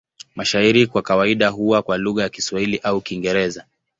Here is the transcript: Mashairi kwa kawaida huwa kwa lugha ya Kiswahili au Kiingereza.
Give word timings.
Mashairi 0.35 0.87
kwa 0.87 1.01
kawaida 1.01 1.49
huwa 1.49 1.81
kwa 1.81 1.97
lugha 1.97 2.23
ya 2.23 2.29
Kiswahili 2.29 2.77
au 2.77 3.01
Kiingereza. 3.01 3.65